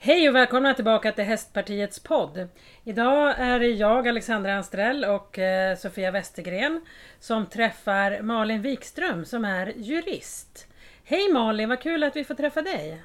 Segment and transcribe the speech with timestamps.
[0.00, 2.48] Hej och välkomna tillbaka till Hästpartiets podd.
[2.84, 6.86] Idag är det jag, Alexandra Anstrell och eh, Sofia Westergren
[7.20, 10.66] som träffar Malin Wikström som är jurist.
[11.04, 13.02] Hej Malin, vad kul att vi får träffa dig!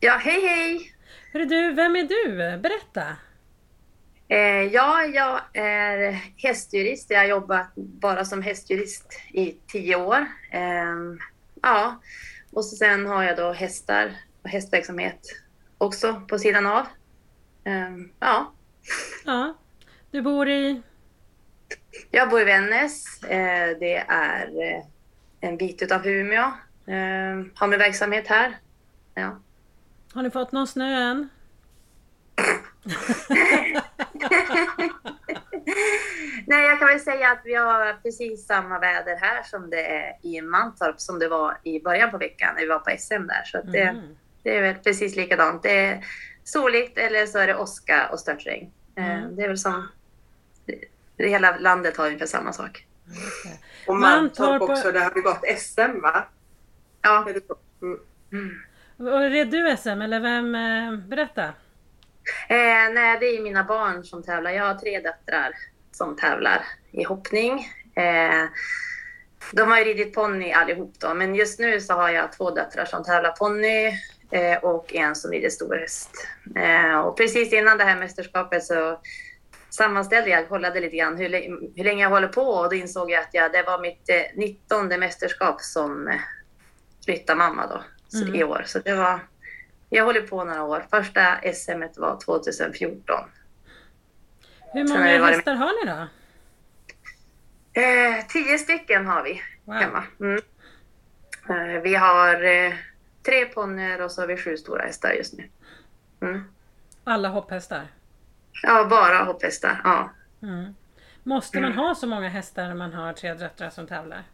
[0.00, 0.92] Ja, hej hej!
[1.32, 2.58] Hörru du, vem är du?
[2.58, 3.16] Berätta!
[4.28, 7.10] Eh, ja, jag är hästjurist.
[7.10, 10.26] Jag har jobbat bara som hästjurist i tio år.
[10.50, 10.96] Eh,
[11.62, 12.00] ja,
[12.52, 14.12] och så sen har jag då hästar
[14.42, 15.20] och hästverksamhet
[15.80, 16.86] också på sidan av.
[17.64, 18.52] Um, ja.
[19.24, 19.54] Ja.
[20.10, 20.82] Du bor i?
[22.10, 23.04] Jag bor i Vännäs.
[23.22, 24.84] Uh, det är uh,
[25.40, 26.44] en bit utav Umeå.
[26.88, 28.56] Uh, har min verksamhet här.
[29.14, 29.38] Ja.
[30.12, 31.28] Har ni fått någon snö än?
[36.46, 40.16] Nej, jag kan väl säga att vi har precis samma väder här som det är
[40.22, 43.44] i Mantorp som det var i början på veckan när vi var på SM där.
[43.44, 44.16] Så det, mm.
[44.42, 45.62] Det är väl precis likadant.
[45.62, 46.04] Det är
[46.44, 48.72] soligt eller så är det åska och störtregn.
[48.96, 49.36] Eh, mm.
[49.36, 49.88] Det är väl som...
[51.18, 52.86] Hela landet har ungefär samma sak.
[53.10, 53.56] Okay.
[53.86, 56.24] Och Mantorp också, det har ju gått SM va?
[57.02, 57.26] Ja.
[57.82, 58.00] Mm.
[58.32, 59.32] Mm.
[59.32, 60.54] red du SM eller vem?
[60.54, 61.44] Eh, berätta.
[62.48, 64.50] Eh, nej, det är mina barn som tävlar.
[64.50, 65.52] Jag har tre döttrar
[65.92, 67.68] som tävlar i hoppning.
[67.94, 68.44] Eh,
[69.52, 72.84] de har ju ridit ponny allihop då, men just nu så har jag två döttrar
[72.84, 73.92] som tävlar ponny
[74.62, 76.10] och en som rider storhäst.
[76.56, 79.00] Eh, och precis innan det här mästerskapet så
[79.70, 81.28] sammanställde jag, kollade lite grann hur,
[81.76, 84.22] hur länge jag håller på och då insåg jag att jag, det var mitt eh,
[84.34, 86.20] 19 mästerskap som eh,
[87.06, 87.82] ryttarmamma då
[88.18, 88.34] mm.
[88.34, 88.62] i år.
[88.66, 89.20] Så det var,
[89.88, 90.86] jag håller på några år.
[90.90, 93.24] Första SM var 2014.
[94.72, 96.06] Hur många hästar har ni då?
[97.80, 99.76] Eh, tio stycken har vi wow.
[99.76, 100.04] hemma.
[100.20, 100.42] Mm.
[101.48, 102.72] Eh, vi har eh,
[103.22, 105.48] tre ponnyer och så har vi sju stora hästar just nu.
[106.20, 106.44] Mm.
[107.04, 107.88] Alla hopphästar?
[108.62, 109.80] Ja, bara hopphästar.
[109.84, 110.10] Ja.
[110.42, 110.74] Mm.
[111.22, 114.24] Måste man ha så många hästar när man har tre döttrar som tävlar?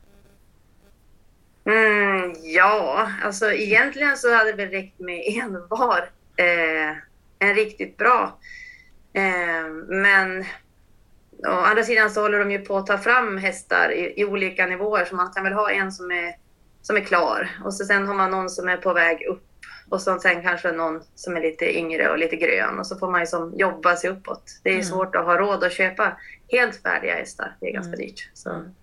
[1.65, 6.11] Mm, ja, alltså egentligen så hade det väl räckt med en var.
[6.37, 6.97] Eh,
[7.39, 8.39] en riktigt bra.
[9.13, 10.45] Eh, men
[11.47, 14.67] å andra sidan så håller de ju på att ta fram hästar i, i, olika
[14.67, 16.37] nivåer så man kan väl ha en som är,
[16.87, 19.43] som är klar och så sen har man någon som är på väg upp
[19.89, 23.11] och så sen kanske någon som är lite yngre och lite grön och så får
[23.11, 24.61] man ju som jobba sig uppåt.
[24.63, 24.85] Det är mm.
[24.85, 26.17] svårt att ha råd att köpa
[26.49, 27.57] helt färdiga hästar.
[27.61, 28.07] Det är ganska mm.
[28.07, 28.31] dyrt.
[28.35, 28.51] Så.
[28.51, 28.75] Mm.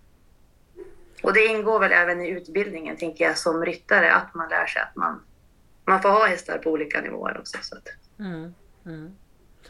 [1.24, 4.82] Och det ingår väl även i utbildningen, tänker jag, som ryttare, att man lär sig
[4.82, 5.22] att man,
[5.86, 7.58] man får ha hästar på olika nivåer också.
[7.62, 7.88] Så att.
[8.20, 8.54] Mm.
[8.86, 9.16] mm.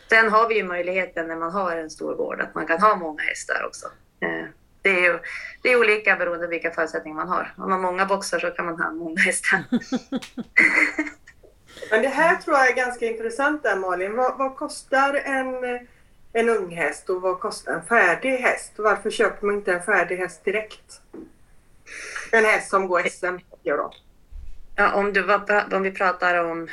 [0.10, 2.96] Sen har vi ju möjligheten när man har en stor gård att man kan ha
[2.96, 3.86] många hästar också.
[4.20, 4.46] Eh,
[4.84, 5.20] det är ju
[5.62, 7.54] det är olika beroende på vilka förutsättningar man har.
[7.58, 9.64] Om man har många boxar så kan man ha många hästar.
[11.92, 14.16] Men det här tror jag är ganska intressant där Malin.
[14.16, 15.80] Vad, vad, kostar en,
[16.34, 18.74] en ung häst och vad kostar en färdig häst?
[18.76, 21.02] Varför köper man inte en färdig häst direkt?
[22.32, 23.38] En häst som går SM.
[23.64, 23.94] Ja,
[24.76, 25.34] ja om, du,
[25.72, 26.68] om vi pratar om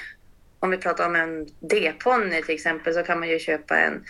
[0.61, 4.05] om vi pratar om en D-ponny till exempel så kan man ju köpa en,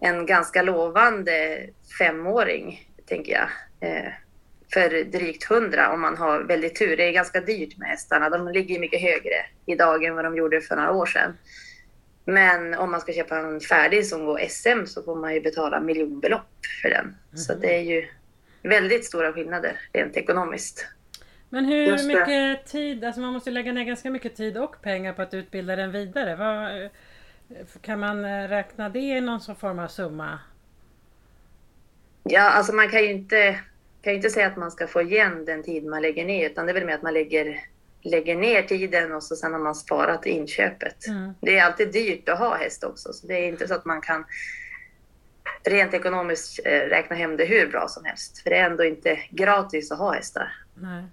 [0.00, 1.66] en ganska lovande
[1.98, 3.48] femåring, tänker jag.
[3.80, 4.12] Eh,
[4.72, 6.96] för drygt hundra om man har väldigt tur.
[6.96, 8.30] Det är ganska dyrt med hästarna.
[8.30, 11.36] De ligger mycket högre idag än vad de gjorde för några år sedan.
[12.24, 15.80] Men om man ska köpa en färdig som går SM så får man ju betala
[15.80, 17.04] miljonbelopp för den.
[17.04, 17.16] Mm.
[17.36, 18.08] Så det är ju
[18.62, 20.86] väldigt stora skillnader rent ekonomiskt.
[21.48, 25.22] Men hur mycket tid, alltså man måste lägga ner ganska mycket tid och pengar på
[25.22, 26.36] att utbilda den vidare.
[26.36, 26.90] Vad,
[27.80, 30.38] kan man räkna det i någon form av summa?
[32.30, 33.60] Ja, alltså man kan ju inte,
[34.02, 36.72] kan inte säga att man ska få igen den tid man lägger ner, utan det
[36.72, 37.64] är väl med att man lägger,
[38.02, 41.06] lägger ner tiden och så sen har man sparat inköpet.
[41.06, 41.34] Mm.
[41.40, 44.00] Det är alltid dyrt att ha häst också, så det är inte så att man
[44.00, 44.24] kan
[45.64, 48.42] rent ekonomiskt eh, räkna hem det hur bra som helst.
[48.42, 50.52] För det är ändå inte gratis att ha hästar.
[50.74, 51.04] Nej.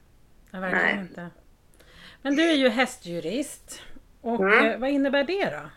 [0.52, 1.06] Verkligen Nej.
[1.10, 1.30] inte.
[2.22, 3.82] Men du är ju hästjurist.
[4.22, 4.66] Och mm.
[4.66, 5.70] Eh, vad innebär det då?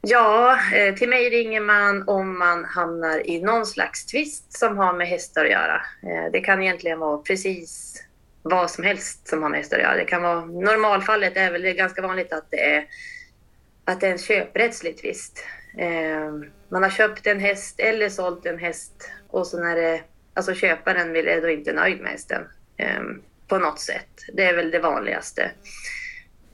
[0.00, 4.92] Ja, eh, till mig ringer man om man hamnar i någon slags tvist som har
[4.92, 5.82] med hästar att göra.
[6.02, 8.02] Eh, det kan egentligen vara precis
[8.42, 9.96] vad som helst som har med hästar att göra.
[9.96, 12.86] Det kan vara, normalfallet är väl det är ganska vanligt att det är,
[13.84, 15.44] att det är en köprättslig tvist.
[15.78, 16.32] Eh,
[16.68, 20.00] man har köpt en häst eller sålt en häst och så när det,
[20.34, 22.42] alltså köparen är då inte nöjd med hästen.
[23.48, 24.08] På något sätt.
[24.32, 25.50] Det är väl det vanligaste.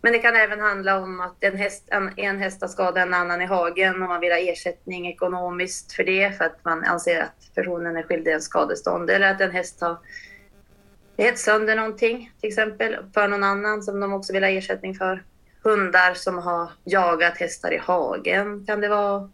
[0.04, 3.14] Men det kan även handla om att en häst, en, en häst har skadat en
[3.14, 7.20] annan i hagen och man vill ha ersättning ekonomiskt för det för att man anser
[7.20, 9.10] att personen är skyldig en skadestånd.
[9.10, 9.98] Eller att en häst har
[11.16, 15.24] gett sönder någonting till exempel för någon annan som de också vill ha ersättning för.
[15.62, 19.30] hundar som har jagat hästar i hagen kan det vara.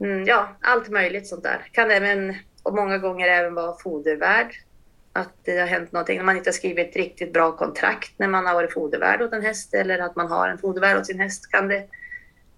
[0.00, 1.68] Mm, ja, allt möjligt sånt där.
[1.72, 4.54] Kan även, och många gånger även vara fodervärd.
[5.16, 8.28] Att det har hänt någonting, när man inte har skrivit ett riktigt bra kontrakt när
[8.28, 11.20] man har varit fodervärd åt en häst eller att man har en fodervärd åt sin
[11.20, 11.86] häst kan det,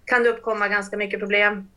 [0.05, 1.71] kan det uppkomma ganska mycket problem.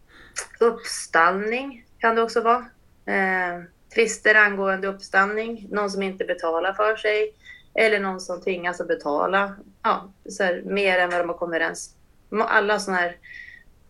[0.60, 2.66] Uppstallning kan det också vara.
[3.06, 3.62] Eh,
[3.94, 7.34] tvister angående uppstallning, någon som inte betalar för sig
[7.74, 11.56] eller någon som tvingas att betala ja, så här, mer än vad de har kommit
[11.56, 11.94] överens.
[12.30, 13.16] Alla sådana här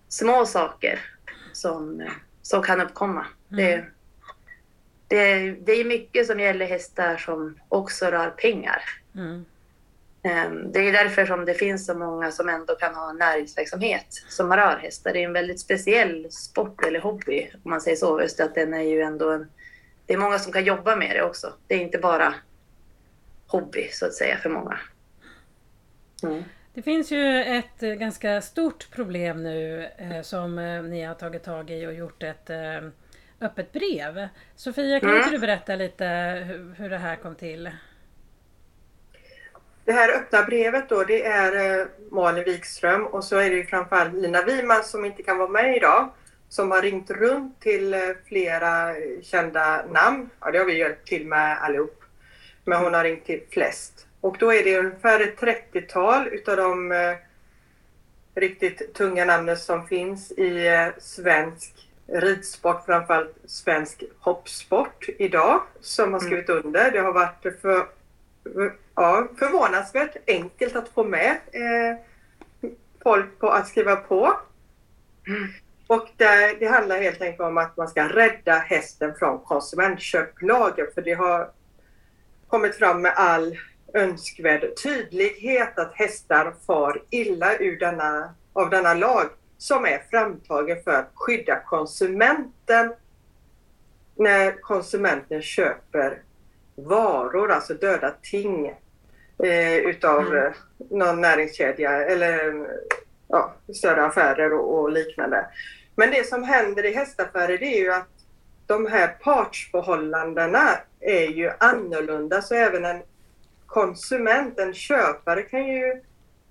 [0.08, 1.00] små saker
[1.52, 2.08] som,
[2.42, 3.26] som kan uppkomma.
[3.50, 3.64] Mm.
[3.64, 3.84] Det,
[5.10, 8.82] det, det är mycket som gäller hästar som också rör pengar.
[9.14, 9.44] Mm.
[10.22, 14.06] Ehm, det är därför som det finns så många som ändå kan ha en näringsverksamhet
[14.28, 15.12] som rör hästar.
[15.12, 18.22] Det är en väldigt speciell sport eller hobby om man säger så.
[18.22, 19.50] Just att den är ju ändå en,
[20.06, 21.52] det är många som kan jobba med det också.
[21.66, 22.34] Det är inte bara
[23.46, 24.78] hobby så att säga för många.
[26.22, 26.44] Mm.
[26.74, 31.44] Det finns ju ett eh, ganska stort problem nu eh, som eh, ni har tagit
[31.44, 32.50] tag i och gjort ett
[33.40, 34.28] öppet brev.
[34.56, 35.20] Sofia, kan mm.
[35.20, 36.04] inte du berätta lite
[36.48, 37.70] hur, hur det här kom till?
[39.84, 44.14] Det här öppna brevet då, det är eh, Malin Wikström och så är det framförallt
[44.14, 46.10] Lina Wiman som inte kan vara med idag.
[46.48, 50.30] Som har ringt runt till eh, flera kända namn.
[50.40, 52.04] Ja, det har vi hjälpt till med allihop.
[52.64, 54.06] Men hon har ringt till flest.
[54.20, 57.16] Och då är det ungefär ett 30-tal utav de eh,
[58.34, 66.20] riktigt tunga namnen som finns i eh, svensk ridsport, framförallt svensk hoppsport idag, som har
[66.20, 66.30] mm.
[66.30, 66.90] skrivit under.
[66.90, 67.86] Det har varit för,
[68.94, 71.98] ja, förvånansvärt enkelt att få med eh,
[73.02, 74.32] folk på att skriva på.
[75.26, 75.48] Mm.
[75.86, 81.02] Och det, det, handlar helt enkelt om att man ska rädda hästen från konsumentköplagen för
[81.02, 81.50] det har
[82.48, 83.58] kommit fram med all
[83.94, 89.26] önskvärd tydlighet att hästar far illa ur denna, av denna lag
[89.60, 92.92] som är framtagen för att skydda konsumenten
[94.16, 96.22] när konsumenten köper
[96.74, 98.66] varor, alltså döda ting
[99.44, 100.36] eh, utav mm.
[100.36, 100.52] Eh,
[100.90, 102.66] någon näringskedja eller
[103.28, 105.46] ja, större affärer och, och, liknande.
[105.94, 108.08] Men det som händer i hästaffärer det är ju att
[108.66, 110.70] de här partsförhållandena
[111.00, 113.02] är ju annorlunda så även en
[113.66, 116.02] konsument, en köpare kan ju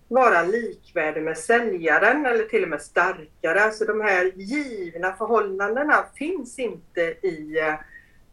[0.10, 3.64] vara likvärdig med säljaren eller till och med starkare.
[3.64, 7.76] Alltså de här givna förhållandena finns inte i eh,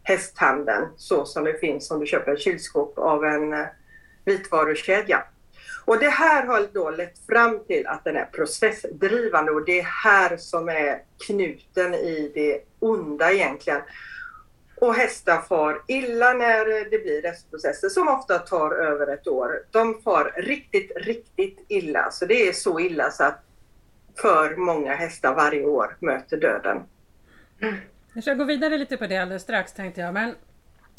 [0.02, 3.66] hästhandeln så som det finns om du köper ett kylskåp av en eh,
[4.24, 5.24] vitvarukedja.
[5.84, 9.84] Och det här har då lett fram till att den är processdrivande och det är
[10.04, 13.80] här som är knuten i det onda egentligen.
[14.80, 19.62] Och hästar far illa när det blir rättsprocesser som ofta tar över ett år.
[19.70, 22.10] De far riktigt, riktigt illa.
[22.10, 23.42] Så det är så illa så att
[24.16, 26.82] för många hästar varje år möter döden.
[27.62, 27.74] Mm.
[28.12, 30.14] Jag ska gå vidare lite på det alldeles strax tänkte jag.
[30.14, 30.34] Men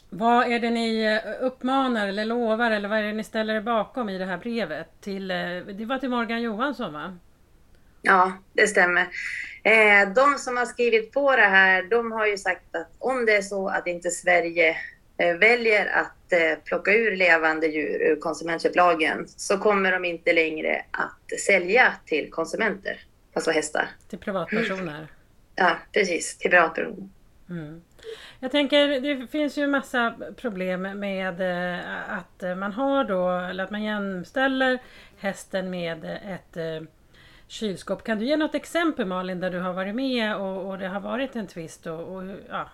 [0.09, 4.09] vad är det ni uppmanar eller lovar eller vad är det ni ställer er bakom
[4.09, 5.01] i det här brevet?
[5.01, 5.38] Till, eh,
[5.73, 7.18] det var till Morgan Johansson va?
[8.07, 9.07] Ja, det stämmer.
[9.63, 13.36] Eh, de som har skrivit på det här, de har ju sagt att om det
[13.36, 14.77] är så att inte Sverige
[15.18, 20.86] eh, väljer att eh, plocka ur levande djur ur konsumentköplagen så kommer de inte längre
[20.92, 22.99] att sälja till konsumenter,
[23.33, 23.90] alltså hästar.
[24.09, 25.07] Till privatpersoner?
[25.56, 27.09] Ja, precis, till privatpersoner.
[27.49, 27.81] Mm.
[28.40, 31.42] Jag tänker, det finns ju massa problem med
[32.07, 34.80] att man har då, eller att man jämställer
[35.18, 36.57] hästen med ett
[37.47, 38.04] kylskåp.
[38.04, 40.99] Kan du ge något exempel Malin där du har varit med och, och det har
[40.99, 41.87] varit en tvist?
[41.87, 42.69] Och, och, ja.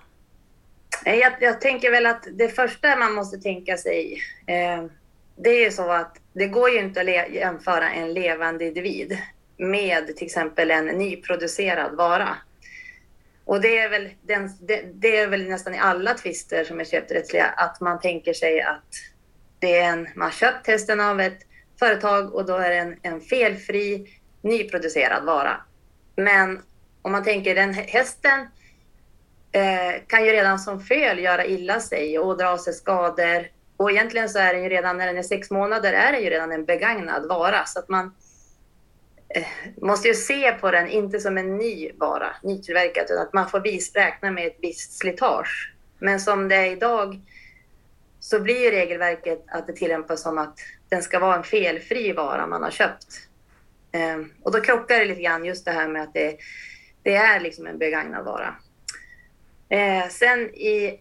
[1.05, 4.85] jag, jag, tänker väl att det första man måste tänka sig eh,
[5.35, 9.17] det är ju så att det går ju inte att jämföra en levande individ
[9.57, 12.37] med till exempel en nyproducerad vara.
[13.45, 16.83] Och det är väl, den, det, det, är väl nästan i alla tvister som är
[16.83, 18.93] köprättsliga att man tänker sig att
[19.59, 21.39] det är en, man har köpt hästen av ett
[21.79, 25.61] företag och då är det en, en felfri nyproducerad vara.
[26.15, 26.61] Men
[27.01, 28.47] om man tänker den hästen
[29.51, 33.47] eh, kan ju redan som föl göra illa sig och dra sig skador.
[33.77, 36.29] Och egentligen så är den ju redan när den är sex månader är den ju
[36.29, 37.65] redan en begagnad vara.
[37.65, 38.15] Så att man
[39.29, 39.47] eh,
[39.81, 43.59] måste ju se på den inte som en ny vara, nytillverkad, utan att man får
[43.59, 45.73] vis, räkna med ett visst slitage.
[45.99, 47.21] Men som det är idag
[48.19, 50.59] så blir regelverket att det tillämpas som att
[50.89, 53.07] den ska vara en felfri vara man har köpt.
[53.93, 56.37] Ehm, och då krockar det lite grann just det här med att det,
[57.03, 58.55] det är liksom en begagnad vara.
[59.69, 60.99] Eh, sen i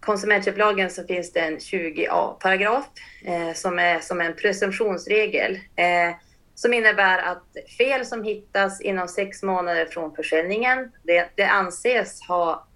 [0.00, 2.84] konsumentköplagen så finns det en 20a-paragraf
[3.24, 6.16] eh, som är som en presumtionsregel eh,
[6.54, 7.44] som innebär att
[7.78, 12.66] fel som hittas inom sex månader från försäljningen, det, det anses ha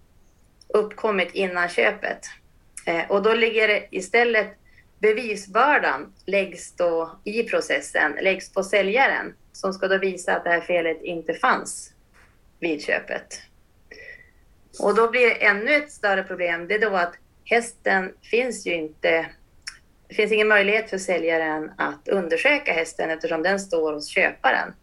[0.69, 2.27] uppkommit innan köpet.
[2.87, 4.59] Eh, och då ligger det istället
[5.03, 10.61] bevisbördan läggs då i processen, läggs på säljaren som ska då visa att det här
[10.61, 11.93] felet inte fanns
[12.61, 13.41] vid köpet.
[14.81, 16.69] Och då blir det ännu ett större problem.
[16.69, 19.27] Det är då att hästen finns ju inte.
[20.09, 24.75] Det finns ingen möjlighet för säljaren att undersöka hästen eftersom den står hos köparen.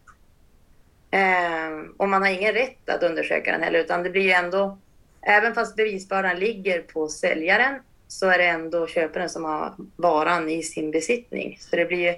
[1.12, 4.78] Eh, och man har ingen rätt att undersöka den heller, utan det blir ju ändå,
[5.22, 10.64] även fast bevisbördan ligger på säljaren, så är det ändå köparen som har varan i
[10.64, 11.58] sin besittning.
[11.60, 12.16] Så det blir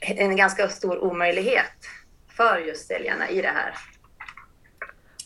[0.00, 1.72] en ganska stor omöjlighet
[2.28, 3.74] för just säljarna i det här.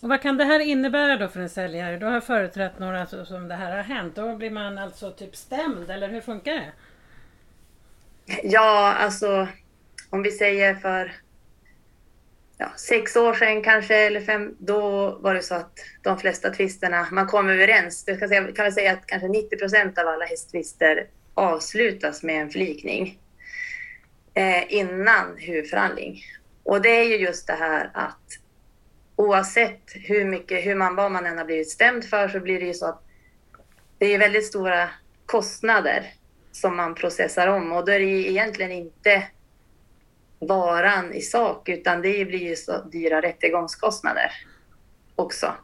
[0.03, 1.99] Och vad kan det här innebära då för en säljare?
[1.99, 4.15] Då har företrätt några som det här har hänt.
[4.17, 6.73] Då blir man alltså typ stämd eller hur funkar det?
[8.43, 9.49] Ja, alltså
[10.11, 11.13] om vi säger för
[12.59, 17.09] ja, sex år sedan kanske, eller fem, då var det så att de flesta tvisterna,
[17.13, 18.05] man kom överens.
[18.05, 22.43] Det kan, säga, kan väl säga att kanske 90 procent av alla hästtvister avslutas med
[22.43, 23.19] en förlikning
[24.35, 26.23] eh, innan huvudförhandling.
[26.63, 28.39] Och det är ju just det här att
[29.17, 32.67] oavsett hur mycket, hur man, vad man än har blivit stämd för så blir det
[32.67, 33.03] ju så att
[33.99, 34.89] det är väldigt stora
[35.27, 36.13] kostnader
[36.53, 39.23] som man processar om och då är det ju egentligen inte
[40.47, 44.31] varan i sak utan det blir ju så dyra rättegångskostnader
[45.17, 45.55] också.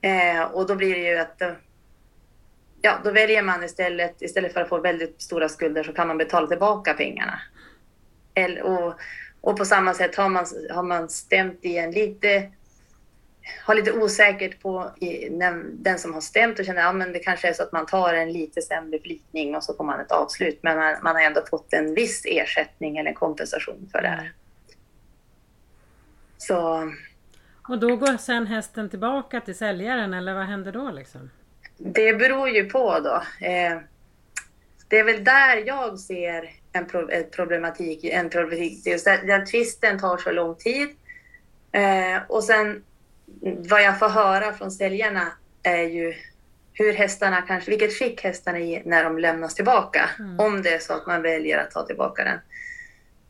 [0.00, 1.52] Eh, och då blir det ju att eh,
[2.82, 6.18] ja, då väljer man istället, istället för att få väldigt stora skulder så kan man
[6.18, 7.40] betala tillbaka pengarna.
[8.34, 8.94] Eller, och,
[9.40, 12.50] och på samma sätt har man, har man stämt i en lite
[13.64, 14.90] har lite osäkert på
[15.72, 18.14] den som har stämt och känner att ja, det kanske är så att man tar
[18.14, 20.58] en lite sämre flytning och så får man ett avslut.
[20.62, 24.32] Men man, man har ändå fått en viss ersättning eller kompensation för det här.
[26.38, 26.92] Så...
[27.68, 30.90] Och då går sen hästen tillbaka till säljaren eller vad händer då?
[30.90, 31.30] Liksom?
[31.76, 33.46] Det beror ju på då.
[33.46, 33.78] Eh,
[34.88, 38.04] det är väl där jag ser en, pro en problematik.
[38.04, 38.86] En problematik.
[38.86, 40.88] Just där, tvisten tar så lång tid.
[41.72, 42.82] Eh, och sen
[43.40, 45.32] vad jag får höra från säljarna
[45.62, 46.14] är ju
[46.72, 50.10] hur hästarna kanske, vilket skick hästarna är i när de lämnas tillbaka.
[50.18, 50.40] Mm.
[50.40, 52.38] Om det är så att man väljer att ta tillbaka den.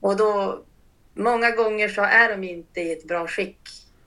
[0.01, 0.63] Och då,
[1.15, 3.61] många gånger så är de inte i ett bra skick,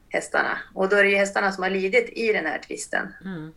[0.10, 0.58] hästarna.
[0.74, 3.14] Och då är det ju hästarna som har lidit i den här tvisten.
[3.26, 3.54] Mm.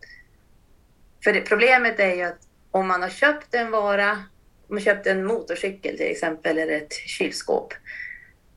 [1.23, 2.39] För det, problemet är ju att
[2.71, 6.93] om man har köpt en vara, om man köpt en motorcykel till exempel, eller ett
[6.93, 7.73] kylskåp.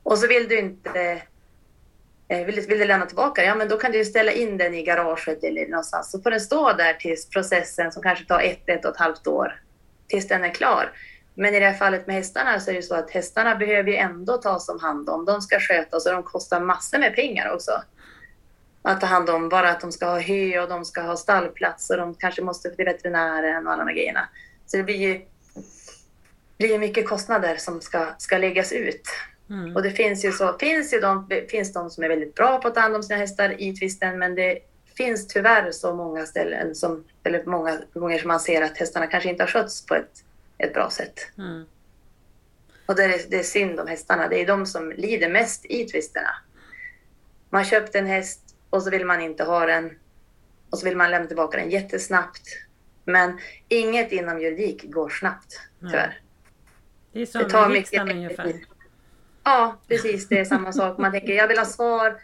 [0.03, 1.23] Och så vill du inte
[2.29, 4.83] Eh, vill, vill du lämna tillbaka Ja, men då kan du ställa in den i
[4.83, 6.11] garaget eller någonstans.
[6.11, 9.27] Så får den stå där tills processen som kanske tar ett, ett och ett halvt
[9.27, 9.61] år,
[10.09, 10.93] tills den är klar.
[11.35, 13.97] Men i det här fallet med hästarna så är det så att hästarna behöver ju
[13.97, 15.25] ändå tas om hand om.
[15.25, 17.83] De ska skötas och de kostar massor med pengar också.
[18.83, 21.91] Att ta hand om, bara att de ska ha hö och de ska ha stallplats
[21.91, 24.29] och de kanske måste till veterinären och alla de grejerna.
[24.67, 25.21] Så det blir ju
[26.59, 29.09] blir mycket kostnader som ska, ska läggas ut.
[29.51, 29.77] Mm.
[29.77, 32.69] Och det finns ju, så, finns ju de, finns de som är väldigt bra på
[32.69, 34.59] att ta hand om sina hästar i tvisten, men det
[34.97, 39.29] finns tyvärr så många ställen, som, eller många gånger som man ser att hästarna kanske
[39.29, 40.25] inte har skötts på ett,
[40.59, 41.21] ett bra sätt.
[41.39, 41.65] Mm.
[42.87, 44.29] Och det är, det är synd om hästarna.
[44.29, 46.31] Det är de som lider mest i tvisterna.
[47.51, 48.41] Man köpt en häst
[48.71, 49.91] och så vill man inte ha den
[50.71, 52.43] och så vill man lämna tillbaka den jättesnabbt.
[53.05, 53.39] Men
[53.69, 56.21] inget inom juridik går snabbt, tyvärr.
[57.13, 58.55] Det är som det tar mycket ungefär.
[59.49, 60.29] Ja, precis.
[60.29, 60.99] Det är samma sak.
[60.99, 62.17] Man tänker, jag vill ha svar.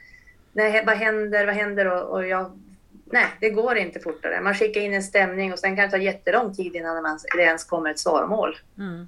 [0.53, 1.47] Nej, vad händer?
[1.47, 1.87] Vad händer?
[1.87, 2.61] Och, och jag,
[3.05, 4.41] nej, det går inte fortare.
[4.41, 7.43] Man skickar in en stämning och sen kan det ta jättelång tid innan man, det
[7.43, 8.57] ens kommer ett svarmål.
[8.79, 9.07] Mm.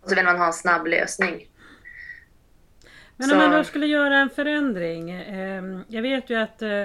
[0.00, 1.48] Och så vill man ha en snabb lösning.
[3.16, 3.34] Men så.
[3.34, 5.10] om man då skulle göra en förändring.
[5.10, 6.84] Eh, jag vet ju att eh,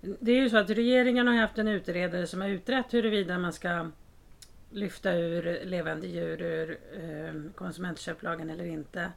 [0.00, 3.52] det är ju så att regeringen har haft en utredare som har utrett huruvida man
[3.52, 3.90] ska
[4.70, 9.10] lyfta ur levande djur ur eh, konsumentköplagen eller inte.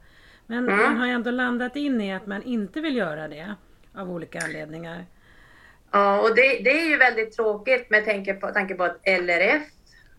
[0.46, 0.76] Men mm.
[0.76, 3.54] man har ändå landat in i att man inte vill göra det
[3.94, 5.04] av olika anledningar.
[5.90, 9.62] Ja, och det, det är ju väldigt tråkigt med tanke på, tanke på att LRF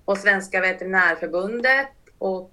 [0.05, 2.51] och Svenska Veterinärförbundet och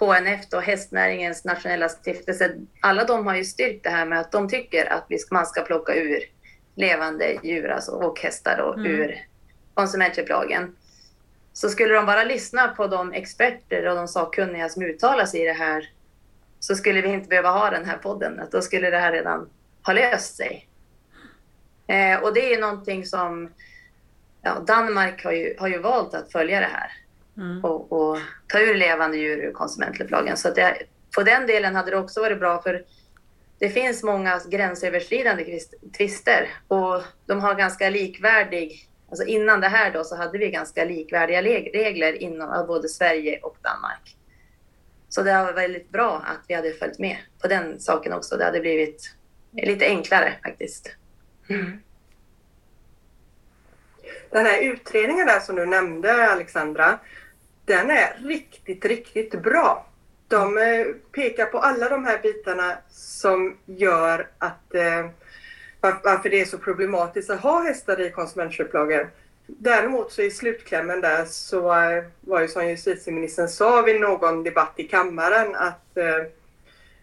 [0.00, 4.48] HNF, då, hästnäringens nationella stiftelse, alla de har ju styrkt det här med att de
[4.48, 6.18] tycker att vi ska, man ska plocka ur
[6.74, 8.86] levande djur alltså, och hästar då, mm.
[8.86, 9.26] ur
[9.74, 10.76] konsumentköplagen.
[11.52, 15.44] Så skulle de bara lyssna på de experter och de sakkunniga som uttalar sig i
[15.44, 15.90] det här
[16.62, 18.40] så skulle vi inte behöva ha den här podden.
[18.40, 19.50] Att då skulle det här redan
[19.82, 20.68] ha löst sig.
[21.86, 23.50] Eh, och det är någonting som
[24.42, 26.92] ja, Danmark har ju, har ju valt att följa det här
[27.36, 27.64] Mm.
[27.64, 30.36] och, och ta ur levande djur ur konsumentköplagen.
[30.36, 30.76] Så det,
[31.16, 32.84] på den delen hade det också varit bra för
[33.58, 35.60] det finns många gränsöverskridande
[35.96, 40.84] tvister och de har ganska likvärdig, alltså innan det här då så hade vi ganska
[40.84, 44.16] likvärdiga regler inom både Sverige och Danmark.
[45.12, 48.36] Så det var väldigt bra att vi hade följt med på den saken också.
[48.36, 49.14] Det hade blivit
[49.52, 50.90] lite enklare faktiskt.
[54.30, 56.98] Den här utredningen där som du nämnde Alexandra,
[57.64, 59.86] den är riktigt, riktigt bra.
[60.28, 65.10] De eh, pekar på alla de här bitarna som gör att eh,
[65.80, 69.06] var- varför det är så problematiskt att ha hästar i konsumentköplagen.
[69.46, 74.72] Däremot så i slutklämmen där så eh, var ju som justitieministern sa vid någon debatt
[74.76, 76.26] i kammaren att eh,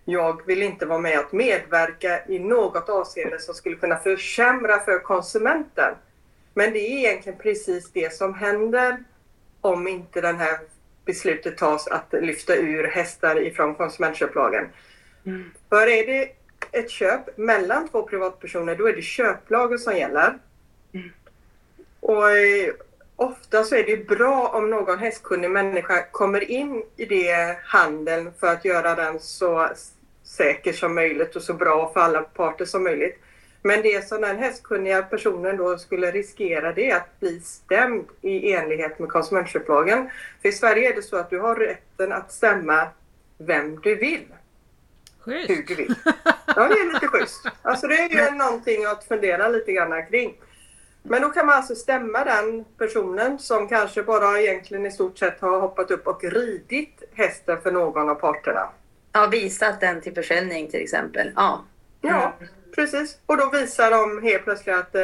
[0.05, 4.99] jag vill inte vara med att medverka i något avseende som skulle kunna försämra för
[4.99, 5.95] konsumenten.
[6.53, 8.97] Men det är egentligen precis det som händer
[9.61, 10.59] om inte den här
[11.05, 14.65] beslutet tas att lyfta ur hästar ifrån konsumentköplagen.
[15.25, 15.51] Mm.
[15.69, 16.31] För är det
[16.71, 20.39] ett köp mellan två privatpersoner då är det köplagen som gäller.
[20.93, 21.09] Mm.
[22.09, 22.73] Och eh,
[23.15, 28.47] ofta så är det bra om någon hästkunnig människa kommer in i det handeln för
[28.47, 29.69] att göra den så
[30.23, 33.19] säker som möjligt och så bra för alla parter som möjligt.
[33.61, 38.53] Men det som den hästkunniga personen då skulle riskera det är att bli stämd i
[38.53, 40.09] enlighet med konsumentköplagen.
[40.41, 42.87] För i Sverige är det så att du har rätten att stämma
[43.37, 44.25] vem du vill
[45.25, 45.67] hur Schysst!
[45.67, 45.95] du vill.
[46.55, 47.45] Ja, det är lite schysst.
[47.61, 50.35] Alltså det är ju någonting att fundera lite grann kring.
[51.03, 55.41] Men då kan man alltså stämma den personen som kanske bara egentligen i stort sett
[55.41, 58.69] har hoppat upp och ridit hästen för någon av parterna.
[59.11, 61.31] Ja, visat den till försäljning till exempel.
[61.35, 61.63] Ja.
[62.01, 62.33] Ja,
[62.75, 63.17] precis.
[63.25, 65.01] Och då visar de helt plötsligt att eh,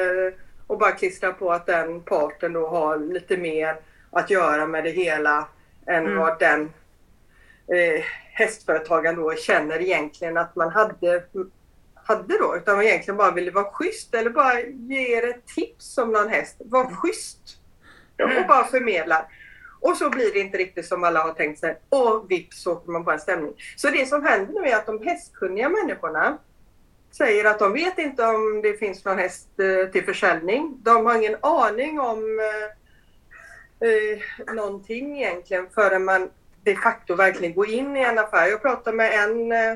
[0.68, 3.76] och bara klistrar på att den parten då har lite mer
[4.12, 5.48] att göra med det hela
[5.88, 6.18] än Mm.
[6.18, 6.62] vad den
[7.68, 11.24] eh, hästföretagaren då känner egentligen att man hade,
[12.06, 12.58] hade då.
[12.58, 16.30] Utan man egentligen bara ville vara schysst eller bara ge er ett tips om någon
[16.30, 16.56] häst.
[16.60, 17.40] Var schysst.
[18.18, 19.28] Ja, och bara förmedlar.
[19.82, 21.80] Och så blir det inte riktigt som alla har tänkt sig.
[21.90, 23.54] Och vips så åker man på en stämning.
[23.76, 26.38] Så det som händer nu är att de hästkunniga människorna
[27.12, 30.78] säger att de vet inte om det finns någon häst eh, till försäljning.
[30.84, 36.30] De har ingen aning om eh, eh, någonting egentligen förrän man
[36.64, 38.48] de facto verkligen går in i en affär.
[38.48, 39.72] Jag pratade med en eh,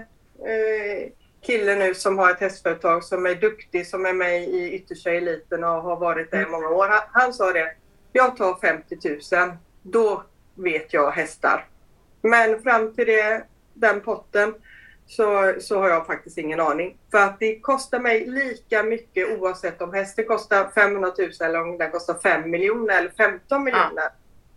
[0.52, 1.12] eh,
[1.42, 5.64] kille nu som har ett hästföretag som är duktig, som är med i yttersta eliten
[5.64, 6.88] och har varit där i många år.
[6.88, 7.72] Han, han sa det,
[8.12, 10.24] jag tar 50 000, då
[10.56, 11.66] vet jag hästar.
[12.22, 14.54] Men fram till det, den potten
[15.08, 16.98] så, så har jag faktiskt ingen aning.
[17.12, 21.78] För att det kostar mig lika mycket oavsett om hästen kostar 500 000 eller om
[21.78, 24.10] den kostar 5 miljoner eller 15 miljoner.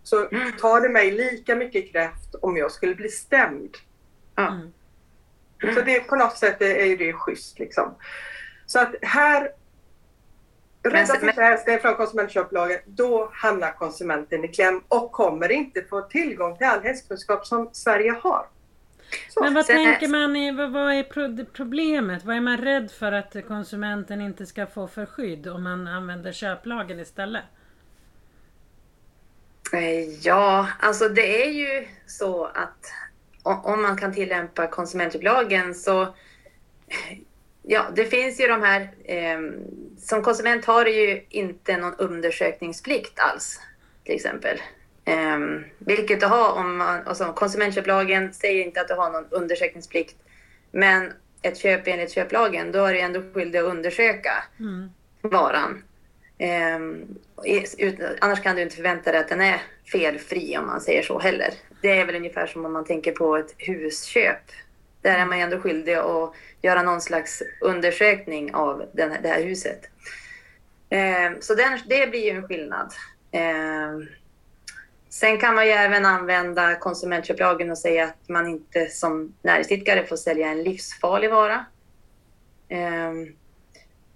[0.03, 0.53] Så Mm.
[0.53, 3.77] tar det mig lika mycket kraft om jag skulle bli stämd.
[4.35, 4.49] Ja.
[4.49, 4.73] Mm.
[5.75, 7.95] Så det på något sätt är ju det schysst liksom.
[8.67, 9.51] Så att här
[10.85, 16.57] Rädda sitt hästen från konsumentköplagen, då hamnar konsumenten i kläm och kommer inte få tillgång
[16.59, 18.47] till all hästkunskap som Sverige har.
[19.29, 19.41] Så.
[19.43, 22.25] Men vad Sen är- tänker man, i, vad, vad är pro- problemet?
[22.25, 26.33] Vad är man rädd för att konsumenten inte ska få för skydd om man använder
[26.33, 27.45] köplagen istället?
[29.73, 32.93] Eh, Ja, alltså det är ju så att
[33.43, 36.15] om man kan tillämpa konsumentköplagen så
[37.63, 38.91] Ja, det finns ju de här...
[39.05, 39.41] Eh,
[39.99, 43.61] som konsument har du ju inte någon undersökningsplikt alls,
[44.05, 44.59] till exempel.
[45.05, 45.39] Eh,
[45.79, 47.07] vilket du har om man...
[47.07, 50.17] Alltså, konsumentköplagen säger inte att du har någon undersökningsplikt.
[50.71, 54.91] Men ett köp enligt köplagen, då är du ändå skyldig att undersöka Mm.
[55.21, 55.85] varan.
[57.79, 61.19] Ut, annars kan du inte förvänta dig att den är felfri om man säger så
[61.19, 61.55] heller.
[61.83, 64.39] Det är väl ungefär som om man tänker på ett husköp.
[65.03, 69.29] Där är man ju ändå skyldig att göra någon slags undersökning av den, här- det
[69.29, 69.81] här huset.
[70.91, 72.93] Eh, så den, det blir ju en skillnad.
[73.31, 73.99] Eh,
[75.09, 80.17] sen kan man ju även använda konsumentköplagen och säga att man inte som näringsidkare får
[80.17, 81.65] sälja en livsfarlig vara.
[82.69, 83.13] Eh,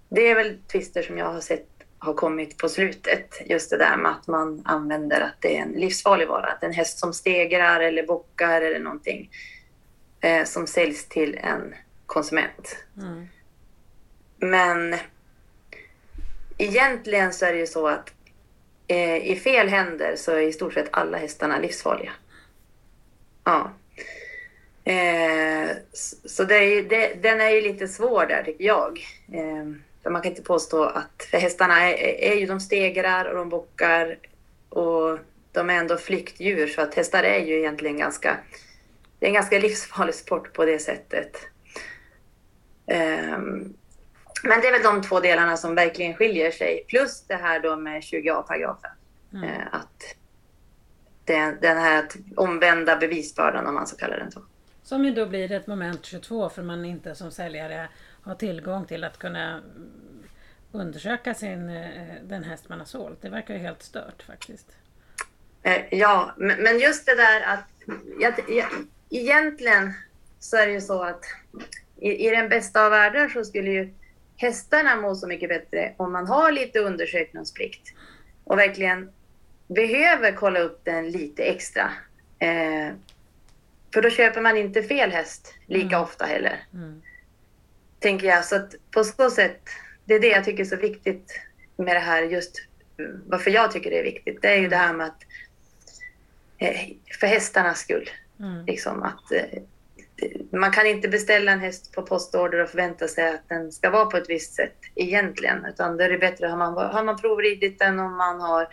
[0.09, 1.67] det är väl tvister som jag har sett
[1.99, 3.41] har kommit på slutet.
[3.45, 6.45] Just det där med att man använder att det är en livsfarlig vara.
[6.45, 9.29] Att en häst som stegrar eller bockar eller någonting
[10.21, 12.77] eh, som säljs till en konsument.
[12.97, 13.27] Mm.
[14.37, 14.95] Men
[16.57, 18.13] egentligen så är det ju så att
[18.87, 22.11] eh, i fel händer så är i stort sett alla hästarna livsfarliga.
[23.43, 23.71] Ja.
[24.83, 25.69] Eh,
[26.25, 28.99] så det är, det, den är ju lite svår där tycker jag.
[29.33, 29.65] Eh,
[30.07, 33.49] För man kan inte påstå att för hästarna är, är ju de stegrar och de
[33.49, 34.17] bockar
[34.69, 35.19] och
[35.51, 38.37] de är ändå flyktdjur så att hästar är ju egentligen ganska
[39.19, 41.37] det är en ganska livsfarlig sport på det sättet.
[42.85, 43.73] Um,
[44.43, 46.85] men det är väl de två delarna som verkligen skiljer sig.
[46.87, 48.91] Plus det här då med 20a-paragrafen.
[49.33, 49.43] Mm.
[49.43, 50.15] Uh, att
[51.25, 54.41] den, den här omvända bevisbördan om man så kallar den så.
[54.83, 57.89] Som ju då blir ett moment 22 för man inte som säljare
[58.27, 59.61] har tillgång till att kunna
[60.71, 63.21] undersöka sin, eh, den häst man har sålt.
[63.21, 64.67] Det verkar ju helt stört faktiskt.
[65.63, 67.65] Eh, ja, men just det där att
[68.19, 68.67] jag, jag,
[69.09, 69.93] egentligen
[70.39, 71.25] så är det ju så att
[71.97, 73.93] i, i den bästa av världar så skulle ju
[74.37, 77.93] hästarna må så mycket bättre om man har lite undersökningsplikt
[78.43, 79.11] och verkligen
[79.67, 81.91] behöver kolla upp den lite extra.
[82.39, 82.93] Eh,
[83.93, 86.01] för då köper man inte fel häst lika mm.
[86.01, 86.63] ofta heller.
[86.73, 87.01] Mm.
[87.99, 88.45] Tänker jag.
[88.45, 89.61] Så att på så sätt,
[90.05, 91.39] det är det jag tycker är så viktigt
[91.77, 92.67] med det här just
[93.25, 94.41] varför jag tycker det är viktigt.
[94.41, 95.23] Det är ju det här med att
[96.57, 96.77] eh,
[97.19, 98.09] för hästarnas skull.
[98.39, 98.65] Mm.
[98.65, 99.61] Liksom att eh,
[100.51, 104.05] man kan inte beställa en häst på postorder och förvänta sig att den ska vara
[104.05, 105.65] på ett visst sätt egentligen.
[105.65, 108.67] Utan då är det bättre, har man, har man provridit den och man har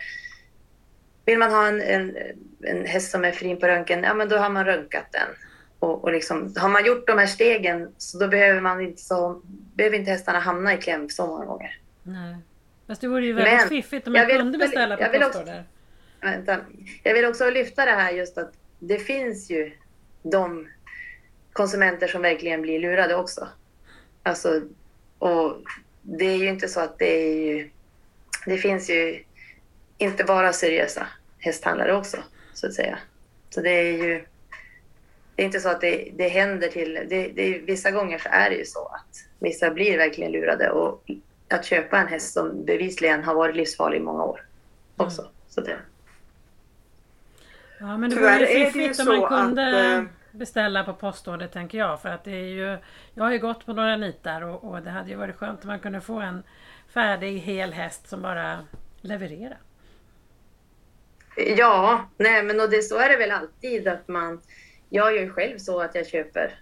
[1.25, 2.17] vill man ha en, en,
[2.61, 5.27] en häst som är fin på röntgen, ja men då har man röntgat den.
[5.85, 9.41] Och, och liksom, har man gjort de här stegen så då behöver man inte så,
[9.73, 11.79] behöver inte hästarna hamna i kläm så många gånger.
[12.03, 12.35] Nej.
[12.87, 15.63] Fast det vore ju väldigt men, fiffigt om man vill, kunde beställa på postorder.
[16.21, 16.57] Vänta.
[17.03, 19.71] Jag vill också lyfta det här just att det finns ju
[20.23, 20.67] de
[21.53, 23.47] konsumenter som verkligen blir lurade också.
[24.23, 24.61] Alltså,
[25.19, 25.61] och
[26.01, 27.69] det är ju inte så att det är ju...
[28.45, 29.23] Det finns ju
[29.97, 31.07] inte bara seriösa
[31.39, 32.17] hästhandlare också,
[32.53, 32.97] så att säga.
[33.49, 34.25] Så det är ju...
[35.35, 36.93] Det är inte så att det, det händer till...
[37.09, 41.03] Det, det, vissa gånger så är det ju så att vissa blir verkligen lurade och
[41.49, 44.41] att köpa en häst som bevisligen har varit livsfarlig i många år
[44.97, 45.21] också.
[45.21, 45.33] Mm.
[45.49, 45.77] Så det,
[47.79, 51.77] Ja men det vore ju fiffigt om man kunde att, eh, beställa på postorder tänker
[51.77, 52.01] jag.
[52.01, 52.77] För att det är ju,
[53.13, 55.67] jag har ju gått på några nitar och, och det hade ju varit skönt om
[55.67, 56.43] man kunde få en
[56.93, 58.59] färdig hel häst som bara
[59.01, 59.57] levererar.
[61.57, 64.41] Ja, nej men och det, så är det väl alltid att man...
[64.95, 66.59] Jag gör ju själv så att jag köper...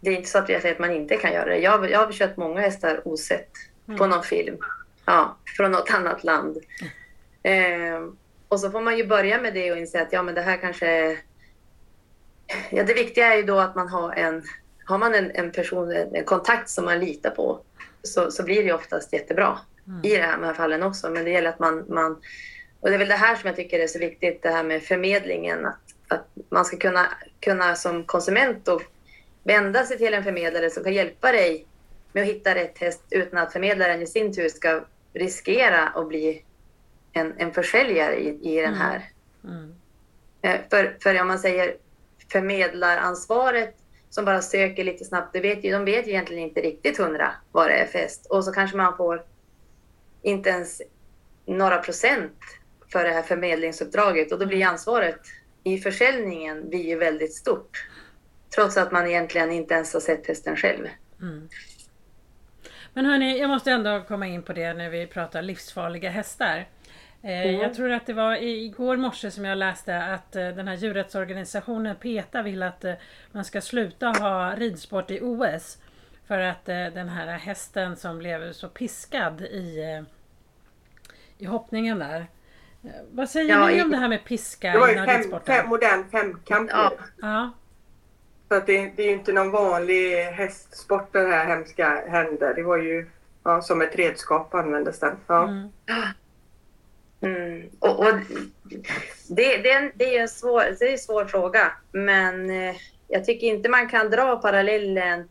[0.00, 1.58] Det är inte så att jag säger att man inte kan göra det.
[1.58, 3.50] Jag, jag har köpt många hästar osett
[3.88, 3.98] mm.
[3.98, 4.58] på någon film.
[5.04, 6.58] Ja, från något annat land.
[7.42, 7.94] Mm.
[7.94, 8.10] Eh,
[8.48, 10.56] och så får man ju börja med det och inse att ja, men det här
[10.56, 11.18] kanske...
[12.70, 14.42] Ja, det viktiga är ju då att man har en...
[14.86, 17.60] Har man en, en person, en, en kontakt som man litar på
[18.02, 20.04] så, så blir det oftast jättebra mm.
[20.04, 21.10] i de här fallen också.
[21.10, 22.22] Men det gäller att man, man...
[22.80, 24.82] Och det är väl det här som jag tycker är så viktigt, det här med
[24.82, 25.66] förmedlingen.
[25.66, 25.78] Att,
[26.08, 27.06] att man ska kunna,
[27.44, 28.80] kunna som konsument då
[29.42, 31.66] vända sig till en förmedlare som kan hjälpa dig
[32.12, 36.42] med att hitta rätt häst utan att förmedlaren i sin tur ska riskera att bli
[37.12, 38.80] en, en försäljare i, i den mm.
[38.80, 39.10] här.
[39.44, 39.74] Mm.
[40.42, 40.58] Mm.
[40.70, 41.76] För, för om man säger
[42.32, 43.74] förmedlaransvaret
[44.10, 47.32] som bara söker lite snabbt, det vet ju, de vet ju egentligen inte riktigt hundra
[47.52, 48.26] vad det är för häst.
[48.30, 49.22] Och så kanske man får
[50.22, 50.82] inte ens
[51.46, 52.38] några procent
[52.92, 55.20] för det här förmedlingsuppdraget och då blir ansvaret
[55.64, 57.88] i försäljningen blir ju väldigt stort.
[58.54, 60.88] Trots att man egentligen inte ens har sett hästen själv.
[61.20, 61.48] Mm.
[62.92, 66.68] Men hörni, jag måste ändå komma in på det när vi pratar livsfarliga hästar.
[67.22, 67.60] Mm.
[67.60, 71.96] Jag tror att det var igår morse som jag läste att eh, den här djurrättsorganisationen
[71.96, 72.94] PETA vill att eh,
[73.32, 75.78] man ska sluta ha ridsport i OS.
[76.26, 80.02] För att den här hästen som blev så piskad i,
[81.38, 82.26] i hoppningen där.
[83.10, 86.04] Vad säger ja, ni om det här med piska det var ju fem, fem, modern
[86.10, 86.92] femkamp ja.
[87.20, 87.50] ja.
[88.48, 92.52] Så att det, det är ju inte någon vanlig hästsport det här hemska hände.
[92.54, 93.10] Det var ju
[93.44, 95.16] ja, som ett redskap användes den.
[95.26, 95.48] Ja.
[95.48, 95.70] Mm.
[97.20, 97.70] Mm.
[97.78, 98.14] Och, och
[99.28, 102.74] det, det, det, är en svår, det är en svår fråga, men eh,
[103.08, 105.28] jag tycker inte man kan dra parallellen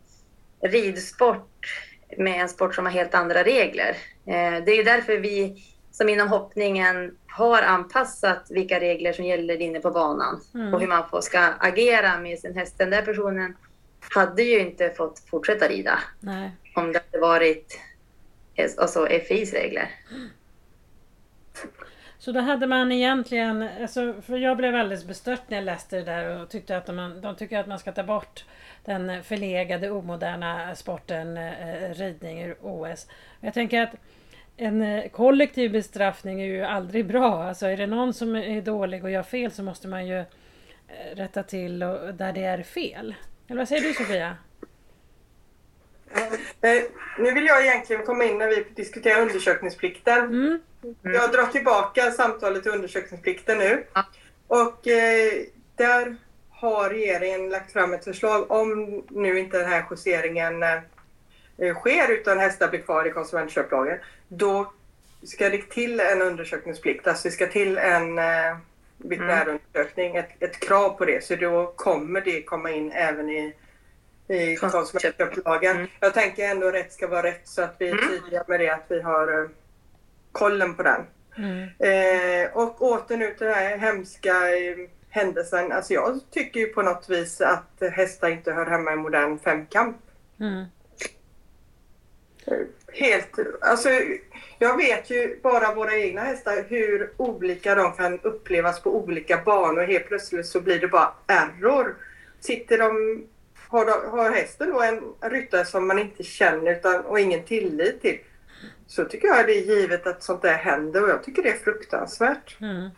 [0.60, 1.66] ridsport
[2.18, 3.96] med en sport som har helt andra regler.
[4.26, 9.80] Eh, det är därför vi som inom hoppningen har anpassat vilka regler som gäller inne
[9.80, 10.74] på banan mm.
[10.74, 12.78] och hur man får, ska agera med sin häst.
[12.78, 13.56] Den där personen
[14.14, 16.50] hade ju inte fått fortsätta rida Nej.
[16.74, 17.80] om det hade varit
[18.78, 19.90] alltså FIs regler.
[22.18, 26.02] Så då hade man egentligen, alltså, för jag blev alldeles bestört när jag läste det
[26.02, 28.44] där och tyckte att man, de tycker att man ska ta bort
[28.84, 33.06] den förlegade omoderna sporten eh, ridning ur OS.
[33.40, 33.94] Jag tänker att
[34.56, 37.42] en eh, kollektiv bestraffning är ju aldrig bra.
[37.42, 40.24] Alltså är det någon som är dålig och gör fel så måste man ju eh,
[41.14, 43.14] rätta till och, där det är fel.
[43.48, 44.36] Eller vad säger du Sofia?
[46.60, 46.82] Eh,
[47.18, 50.18] nu vill jag egentligen komma in när vi diskuterar undersökningsplikten.
[50.18, 50.60] Mm.
[51.02, 53.84] Jag drar tillbaka samtalet till undersökningsplikten nu.
[53.94, 54.04] Ja.
[54.46, 55.32] Och eh,
[55.76, 56.16] där
[56.50, 62.38] har regeringen lagt fram ett förslag om nu inte den här justeringen eh, sker utan
[62.38, 63.98] hästar blir kvar i konsumentköplagen.
[64.36, 64.72] Då
[65.22, 68.56] ska det till en undersökningsplikt, alltså det ska till en eh,
[68.96, 71.24] veterinärundersökning, ett, ett krav på det.
[71.24, 73.54] Så då kommer det komma in även i,
[74.28, 75.76] i konsumentköplagen.
[75.76, 75.88] Mm.
[76.00, 78.08] Jag tänker ändå rätt ska vara rätt så att vi är Mm.
[78.08, 79.48] tydliga med det, att vi har eh,
[80.32, 81.00] kollen på den.
[81.36, 81.68] Mm.
[81.78, 84.76] Eh, och åter nu till den här hemska eh,
[85.10, 85.72] händelsen.
[85.72, 89.96] Alltså jag tycker ju på något vis att hästar inte hör hemma i modern femkamp.
[90.40, 90.64] Mm.
[92.92, 93.88] Helt, alltså
[94.58, 99.82] jag vet ju bara våra egna hästar hur olika de kan upplevas på olika banor.
[99.82, 101.96] Helt plötsligt så blir det bara error.
[102.40, 103.24] Sitter de,
[103.68, 108.02] har, de, har hästen då en ryttare som man inte känner utan, och ingen tillit
[108.02, 108.18] till
[108.86, 111.56] så tycker jag det är givet att sånt där händer och jag tycker det är
[111.56, 112.60] fruktansvärt.
[112.60, 112.90] Mm.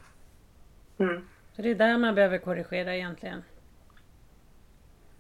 [0.98, 1.28] Mm.
[1.56, 3.42] Det är där man behöver korrigera egentligen.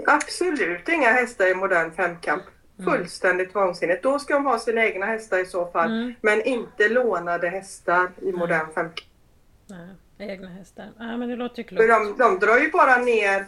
[0.06, 2.42] Absolut inga hästar i modern femkamp.
[2.84, 4.02] Fullständigt vansinnigt.
[4.02, 5.90] Då ska de ha sina egna hästar i så fall.
[5.90, 6.14] Mm.
[6.20, 9.10] Men inte lånade hästar i modern femkamp.
[9.66, 10.88] Nej, egna hästar.
[10.98, 12.18] Ja, men det låter ju För klokt.
[12.18, 13.46] de, de drar ju bara ner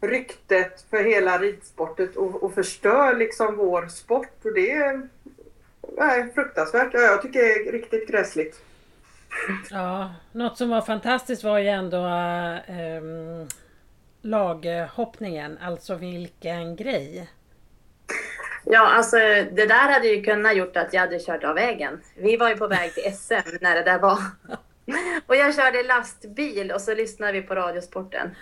[0.00, 4.44] ryktet för hela ridsportet och, och förstör liksom vår sport.
[4.44, 5.08] Och det är
[5.96, 6.90] nej, fruktansvärt.
[6.92, 8.60] Ja, jag tycker det är riktigt gräsligt.
[9.70, 12.06] Ja, något som var fantastiskt var ju ändå
[12.66, 13.48] ähm,
[14.22, 15.58] laghoppningen.
[15.58, 17.28] Alltså vilken grej.
[18.64, 19.16] Ja, alltså
[19.52, 22.00] det där hade ju kunnat gjort att jag hade kört av vägen.
[22.14, 24.18] Vi var ju på väg till SM när det där var.
[25.26, 28.36] Och jag körde lastbil och så lyssnade vi på Radiosporten.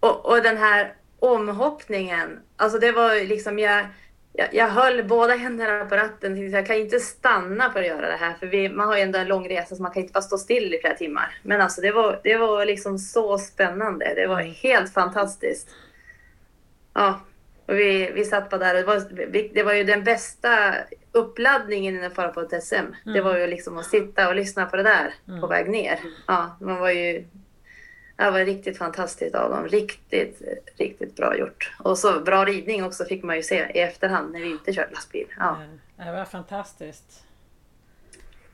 [0.00, 3.86] Och, och den här omhoppningen, alltså det var liksom jag,
[4.32, 6.50] jag, jag höll båda händerna på ratten.
[6.50, 9.18] Jag kan inte stanna för att göra det här för vi, man har ju ändå
[9.18, 11.38] en lång resa så man kan inte bara stå still i flera timmar.
[11.42, 14.14] Men alltså det var, det var liksom så spännande.
[14.14, 15.68] Det var helt fantastiskt.
[16.94, 17.20] Ja,
[17.66, 20.74] och vi, vi satt bara där och det var, vi, det var ju den bästa
[21.12, 23.12] uppladdningen innan fara på ett SM.
[23.14, 25.98] Det var ju liksom att sitta och lyssna på det där på väg ner.
[26.26, 27.24] Ja, man var ju...
[28.16, 29.68] Det var riktigt fantastiskt av dem.
[29.68, 30.42] Riktigt,
[30.76, 31.72] riktigt bra gjort.
[31.78, 34.90] Och så bra ridning också fick man ju se i efterhand när vi inte körde
[34.94, 35.26] lastbil.
[35.38, 35.58] Ja.
[35.96, 37.24] Det var fantastiskt.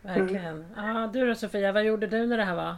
[0.02, 0.64] Verkligen.
[0.76, 2.76] Ja, du då Sofia, vad gjorde du när det här var?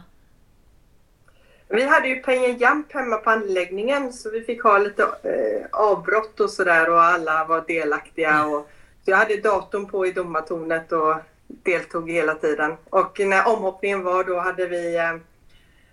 [1.67, 6.39] Vi hade ju Pengen Jump hemma på anläggningen så vi fick ha lite eh, avbrott
[6.39, 8.45] och sådär och alla var delaktiga.
[8.45, 8.69] Och,
[9.05, 11.15] så jag hade datorn på i domartornet och
[11.47, 12.75] deltog hela tiden.
[12.89, 15.15] Och när omhoppningen var då hade vi eh,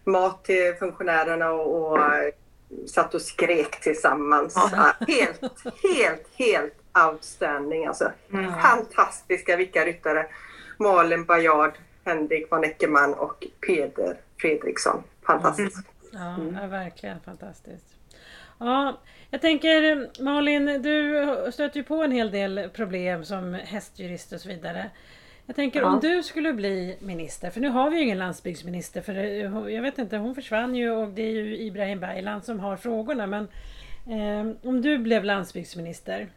[0.04, 2.32] mat till funktionärerna och, och eh,
[2.86, 4.54] satt och skrek tillsammans.
[4.56, 5.40] Ja, helt,
[5.82, 6.74] helt, helt
[7.08, 8.12] outstanding alltså.
[8.32, 8.52] Mm.
[8.62, 10.26] Fantastiska vilka ryttare.
[10.78, 11.72] Malin Bajard,
[12.04, 15.02] Henrik von Eckermann och Peder Fredriksson.
[15.26, 15.76] Fantastiskt.
[16.12, 17.86] Ja, ja, verkligen fantastiskt.
[18.58, 24.40] Ja, jag tänker Malin, du stöter ju på en hel del problem som hästjurist och
[24.40, 24.90] så vidare.
[25.46, 26.08] Jag tänker om Ja.
[26.08, 29.36] du skulle bli minister, för nu har vi ju ingen landsbygdsminister, för det-
[29.72, 33.26] jag vet inte, hon försvann ju och det är ju Ibrahim Baylan som har frågorna.
[33.26, 33.42] Men
[34.06, 36.28] eh, om du blev landsbygdsminister,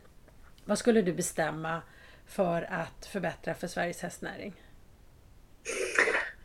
[0.65, 1.81] vad skulle du bestämma
[2.27, 4.53] för att förbättra för Sveriges hästnäring?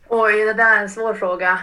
[0.09, 1.59] Oj, det där är en svår fråga.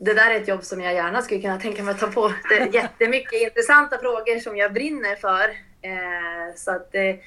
[0.00, 2.32] Det där är ett jobb som jag gärna skulle kunna tänka mig att ta på.
[2.48, 5.48] Det är jättemycket intressanta frågor som jag brinner för.
[5.82, 7.20] Eh, så att det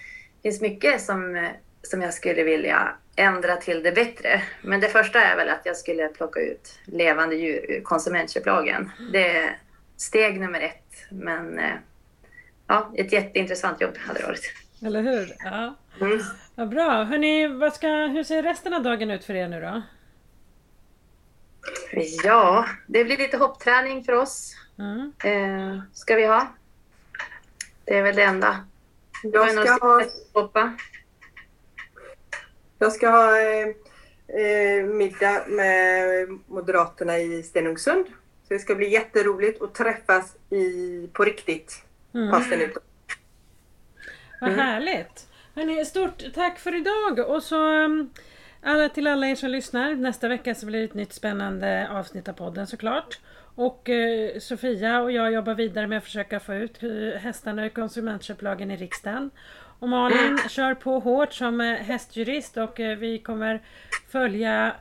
[0.43, 1.49] finns mycket som,
[1.81, 4.41] som jag skulle vilja ändra till det bättre.
[4.61, 8.91] Men det första är väl att jag skulle plocka ut levande djur ur konsumentköplagen.
[9.11, 9.57] Det är
[9.97, 11.11] steg nummer ett.
[11.11, 11.75] Men eh,
[12.67, 14.53] ja, ett jätteintressant jobb hade det varit.
[14.85, 15.35] Eller hur?
[15.39, 15.75] Ja.
[16.01, 16.19] Mm.
[16.55, 17.03] Vad bra.
[17.03, 19.81] Hörrni, vad ska, hur ser resten av dagen ut för er nu då?
[22.23, 24.55] Ja, det blir lite hoppträning för oss.
[24.79, 25.13] Mm.
[25.23, 26.47] Eh, ska vi ha.
[27.85, 28.65] Det är väl det enda.
[29.23, 30.73] Jag ska ha, hoppa?
[32.79, 33.67] jag ska ha eh,
[34.41, 38.05] eh, middag med Moderaterna i Stenungsund.
[38.47, 41.83] Så det ska bli jätteroligt att träffas i, på riktigt.
[42.13, 42.31] Mm.
[42.31, 42.79] Fast den inte.
[44.41, 44.59] Vad Mm.
[44.65, 45.27] härligt!
[45.55, 47.29] Hörrni, stort tack för idag!
[47.29, 48.09] Och så um,
[48.61, 49.95] alla, till alla er som lyssnar.
[49.95, 53.19] Nästa vecka så blir det ett nytt spännande avsnitt av podden såklart.
[53.55, 56.77] Och eh, Sofia och jag jobbar vidare med att försöka få ut
[57.21, 59.31] hästarna ur konsumentköplagen i riksdagen.
[59.79, 63.61] Och Malin kör på hårt som eh, hästjurist och eh, vi kommer
[64.07, 64.75] följa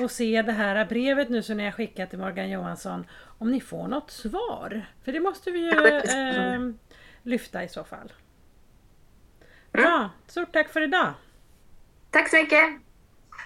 [0.00, 3.06] och se det här brevet nu som ni har skickat till Morgan Johansson.
[3.38, 4.86] Om ni får något svar.
[5.04, 6.60] För det måste vi ju eh,
[7.22, 8.12] lyfta i så fall.
[9.72, 11.12] Bra, stort tack för idag!
[12.10, 12.85] Tack så mycket!